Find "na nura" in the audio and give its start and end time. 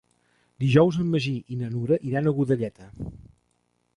1.59-2.01